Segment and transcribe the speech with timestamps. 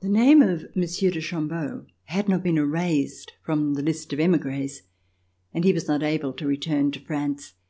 [0.00, 4.84] The name of Monsieur de Chambeau had not been erased from the list of emigres,
[5.52, 7.52] and he was not able to return to France.